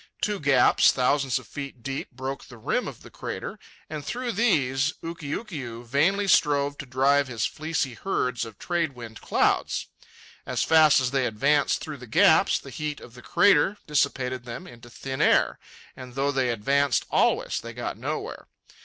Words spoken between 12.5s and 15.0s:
the heat of the crater dissipated them into